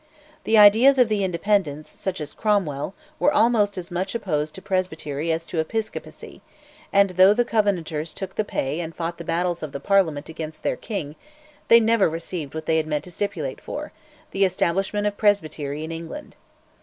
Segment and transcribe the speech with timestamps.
[0.45, 5.31] The ideas of the Independents, such as Cromwell, were almost as much opposed to presbytery
[5.31, 6.41] as to episcopacy,
[6.91, 10.63] and though the Covenanters took the pay and fought the battles of the Parliament against
[10.63, 11.15] their king,
[11.67, 13.91] they never received what they had meant to stipulate for,
[14.31, 16.35] the establishment of presbytery in England.